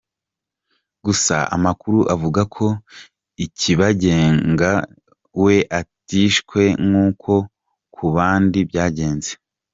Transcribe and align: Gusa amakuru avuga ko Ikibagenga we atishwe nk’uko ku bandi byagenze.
Gusa 1.05 1.35
amakuru 1.55 1.99
avuga 2.13 2.41
ko 2.55 2.65
Ikibagenga 3.45 4.71
we 5.43 5.55
atishwe 5.79 6.61
nk’uko 6.85 7.31
ku 7.93 8.05
bandi 8.15 8.59
byagenze. 8.69 9.31